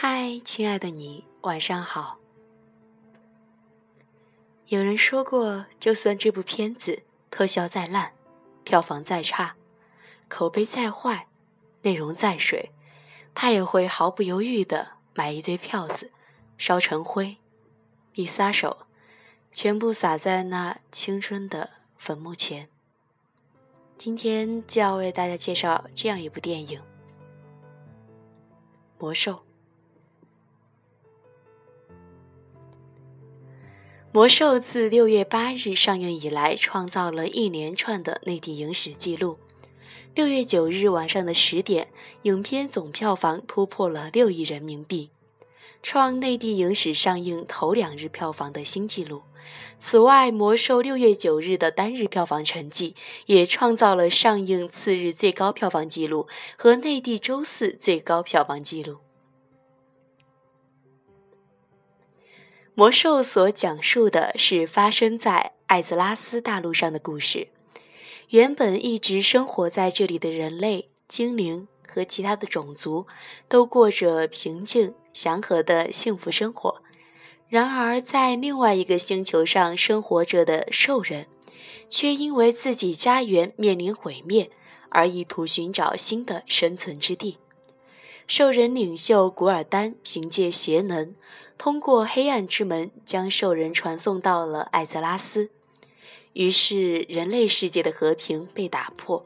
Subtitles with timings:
[0.00, 2.20] 嗨，亲爱的你，晚上好。
[4.66, 7.02] 有人说过，就算这部片子
[7.32, 8.12] 特效再烂，
[8.62, 9.56] 票房再差，
[10.28, 11.26] 口碑再坏，
[11.82, 12.70] 内容再水，
[13.34, 16.12] 他也会毫不犹豫的买一堆票子，
[16.56, 17.38] 烧成灰，
[18.14, 18.86] 一撒手，
[19.50, 22.68] 全部撒在那青春的坟墓前。
[23.96, 26.80] 今天就要为大家介绍这样一部电影
[28.96, 29.32] 《魔兽》。
[34.10, 39.38] 《魔兽》自六月八日上映以来，创造了一连串的内地影史记录。
[40.14, 41.88] 六月九日晚上的十点，
[42.22, 45.10] 影片总票房突破了六亿人民币，
[45.82, 49.20] 创内地影史上映头两日票房的新纪录。
[49.78, 58.96] 此外，《魔兽》六月九日的单日票房成绩也创造了上映次日最高票房纪录和内地周四最高票房纪录。
[62.78, 67.48] 魔兽所讲述的是发生在艾泽拉斯大陆上的故事。
[68.28, 73.08] 原本一直生活在这里的人类、精灵和其他的种族，
[73.48, 76.80] 都过着平静祥和的幸福生活。
[77.48, 81.26] 然而，在另外一个星球上生活着的兽人，
[81.88, 84.52] 却因为自己家园面临毁灭，
[84.90, 87.38] 而意图寻找新的生存之地。
[88.28, 91.14] 兽人领袖古尔丹凭借邪能。
[91.56, 95.50] 通过黑暗之门将兽人传送到了艾泽拉斯，
[96.34, 99.24] 于是人类世界的和平被打破，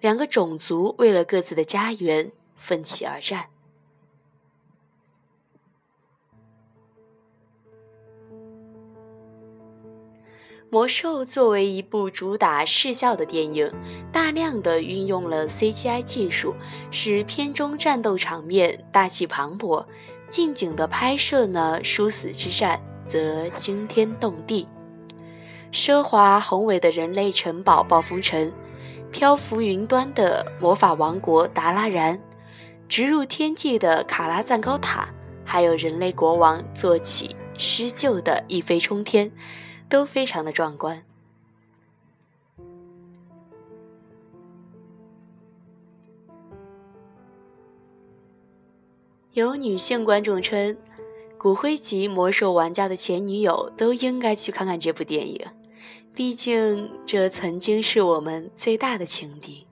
[0.00, 3.50] 两个种族为了各自的家园奋起而战。
[10.70, 13.72] 魔兽作为一部主打视效的电影，
[14.12, 16.54] 大量的运用了 CGI 技术，
[16.90, 19.86] 使片中战斗场面大气磅礴。
[20.28, 24.68] 近景的拍摄呢，殊死之战则惊天动地。
[25.72, 28.52] 奢华宏伟的人类城堡暴风城，
[29.10, 32.20] 漂浮云端的魔法王国达拉然，
[32.86, 35.08] 直入天际的卡拉赞高塔，
[35.46, 39.32] 还有人类国王坐起施救的一飞冲天，
[39.88, 41.04] 都非常的壮观。
[49.32, 50.76] 有女性观众称，
[51.38, 55.46] 骨灰级魔兽玩家的前女友都应该去看看这部电影，
[56.12, 59.66] 毕竟这曾经是我们最大的情敌。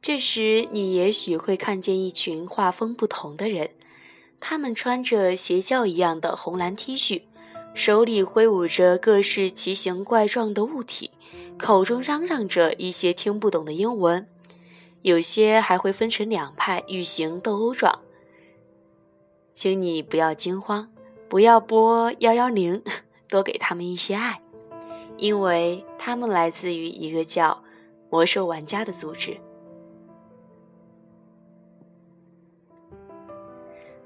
[0.00, 3.70] 这时，你也许会看见一群画风不同的人，
[4.48, 7.22] 他们穿着邪教一样的红蓝 T 恤，
[7.74, 11.10] 手里挥舞着各式奇形怪状的物体，
[11.58, 14.28] 口中嚷嚷着一些听不懂的英文。
[15.02, 17.98] 有些还会分成两派，欲行斗殴状。
[19.52, 20.92] 请你不要惊慌，
[21.28, 22.84] 不要拨幺幺零，
[23.28, 24.40] 多给他们一些爱，
[25.16, 27.64] 因为他们来自于一个叫
[28.10, 29.38] “魔兽玩家”的组织。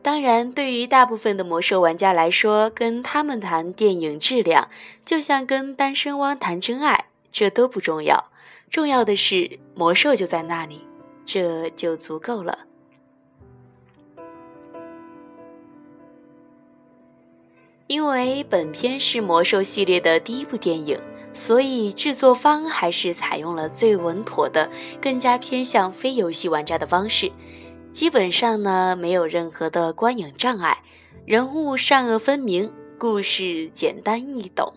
[0.02, 4.70] 当然，对于大部分的魔兽玩家来说，跟他们谈电影质量，
[5.04, 8.30] 就像跟单身汪谈真爱，这都不重要。
[8.70, 10.82] 重要的是，魔兽就在那里。
[11.26, 12.60] 这就足够了。
[17.86, 20.98] 因为本片是魔兽系列的第一部电影，
[21.34, 27.30] 所以制作方还是采用了最稳妥的、更加偏向非游戏玩家的方式。
[27.92, 30.82] 基本上呢，没有任何的观影障碍，
[31.26, 34.72] 人物善恶分明，故事简单易懂。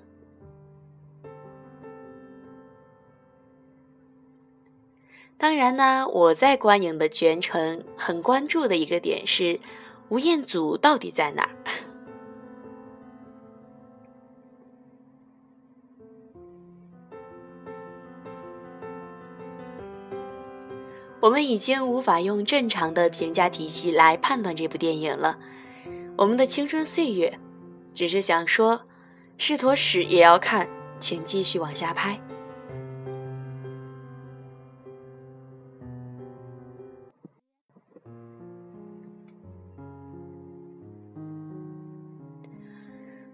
[5.38, 9.60] 当然呢，我在观影的全程很关注的一个点是，
[10.10, 11.73] 吴彦祖到底在哪儿？
[21.24, 25.40] 我们已经无法用正常的评价体系来判断这部电影了。
[26.18, 27.40] 我们的青春岁月，
[27.94, 28.82] 只是想说，
[29.38, 30.68] 是坨屎也要看，
[31.00, 32.20] 请继续往下拍。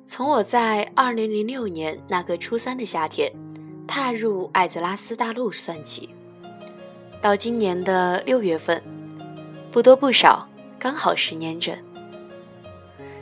[0.05, 3.33] 从我在二零零六年那个初三的夏天
[3.87, 6.13] 踏入艾泽拉斯大陆算起，
[7.21, 8.81] 到今年的六月份，
[9.71, 10.47] 不多不少，
[10.79, 11.75] 刚好十年整。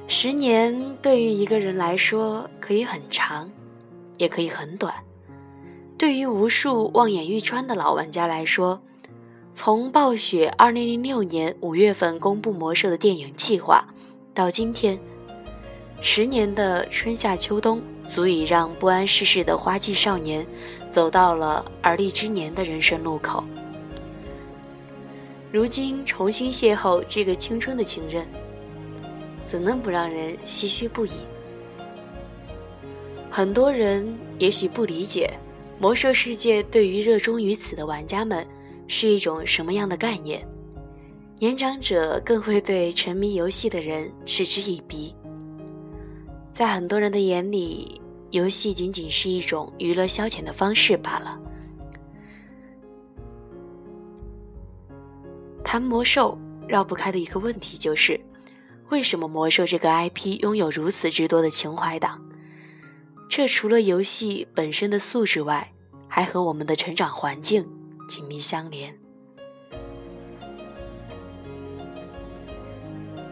[0.07, 3.49] 十年对于一个人来说可以很长，
[4.17, 4.94] 也可以很短。
[5.97, 8.79] 对于无数望眼欲穿的老玩家来说，
[9.55, 13.88] 从暴雪2006年5月份公布魔兽的电影计划，
[14.35, 15.00] 到今天，
[16.01, 20.45] 十年的春夏秋冬，足以让不谙世事的花季少年
[20.91, 23.43] 走到了而立之年的人生路口。
[25.51, 28.27] 如今重新邂逅这个青春的情人，
[29.45, 31.11] 怎能不让人唏嘘不已？
[33.31, 35.31] 很多人也许不理解，
[35.79, 38.45] 魔兽世界对于热衷于此的玩家们
[38.88, 40.45] 是一种什么样的概念。
[41.39, 45.15] 年长者更会对沉迷游戏的人嗤之以鼻。
[46.51, 48.01] 在很多人的眼里，
[48.31, 51.39] 游戏仅仅是一种娱乐消遣的方式罢了。
[55.67, 58.17] 谈魔兽绕不开的一个问题就是，
[58.87, 62.21] 为什么魔兽这个 IP 拥有如此之多的情怀党？
[63.27, 65.73] 这除了游戏本身的素质外，
[66.07, 67.67] 还和我们的成长环境
[68.07, 68.97] 紧密相连。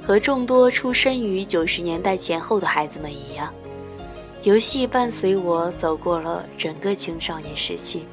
[0.05, 3.53] 和众多出生于九十年代前后的孩子们一样，
[4.43, 8.05] 游戏伴随我走过了整个青少年时期。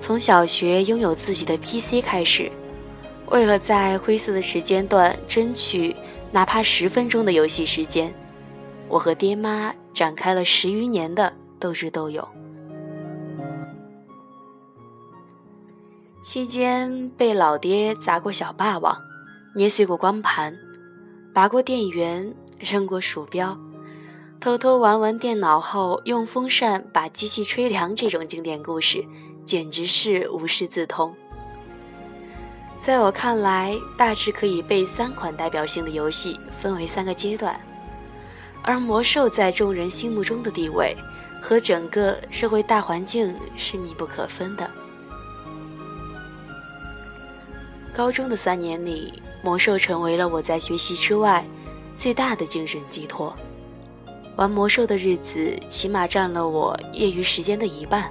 [0.00, 2.50] 从小学拥有自己的 PC 开始，
[3.32, 5.96] 为了在灰色的时间段争取
[6.30, 8.12] 哪怕十分钟的游戏时间，
[8.88, 12.26] 我和爹妈展开了十余年的斗智斗勇。
[16.22, 18.94] 期间被老爹砸过小霸王，
[19.56, 20.54] 捏碎过光盘。
[21.34, 23.58] 拔过电源，扔过鼠标，
[24.40, 29.02] 偷偷玩完电脑后用风扇把机器吹凉，这种经典故事
[29.46, 31.16] 简直是无师自通。
[32.82, 37.58] 在我看来，大致可以被三款代表性的游戏分为三个阶段，
[38.60, 40.96] 而魔兽在众人心目中的地位
[41.40, 44.68] 和整个社会大环境是密不可分的。
[47.94, 49.22] 高中的三年里。
[49.44, 51.44] 魔兽成为了我在学习之外
[51.98, 53.34] 最大的精神寄托。
[54.36, 58.08] 玩魔兽的日子起码占了我业余时间的一半，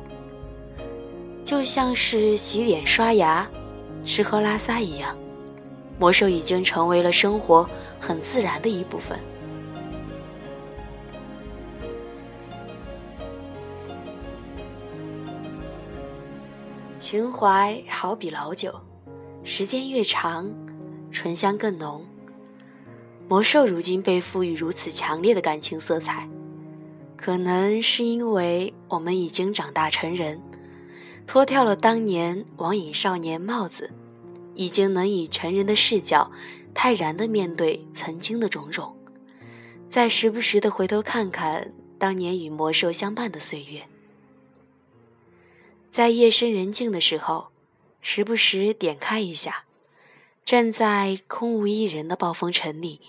[1.46, 3.50] 就像是洗脸刷牙、
[4.04, 5.18] 吃喝拉撒一样，
[6.00, 7.70] 魔兽已经成为了生活
[8.00, 9.20] 很自然的一部分。
[16.98, 18.74] 情怀好比老酒，
[19.44, 20.50] 时间越长。
[21.12, 22.06] 醇香更浓。
[23.28, 26.26] 魔兽如今被赋予如此强烈的感情色彩，
[27.18, 30.40] 可能是因为我们已经长大成人，
[31.26, 33.92] 脱掉了当年网瘾少年帽子，
[34.54, 36.32] 已经能以成人的视角，
[36.74, 38.96] 泰然地面对曾经的种种，
[39.90, 43.88] 再时不时地回头看看当年与魔兽相伴的岁月，
[45.90, 47.50] 在夜深人静的时候，
[48.02, 49.66] 时不时点开一下。
[50.44, 53.00] 站在空无一人的暴风城里，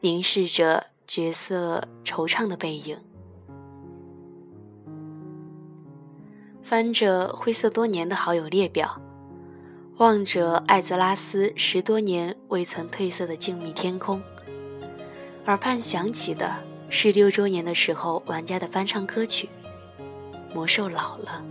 [0.00, 3.00] 凝视着角色惆怅的背影，
[6.72, 8.98] 翻着灰色多年的好友列表，
[9.98, 14.22] 望着艾泽拉斯十多年未曾褪色的静谧天空，
[15.44, 16.50] 耳畔响起的
[16.88, 19.50] 是六周年的时候玩家的翻唱歌曲
[20.54, 21.44] 《魔兽老了》，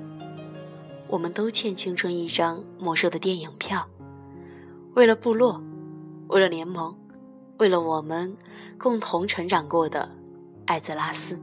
[1.07, 3.87] 我们都欠青春一张魔兽的电影票。
[4.95, 5.61] 为了部落，
[6.29, 6.97] 为了联盟，
[7.59, 8.35] 为了我们
[8.79, 10.15] 共同成长过的
[10.65, 11.39] 艾泽拉斯。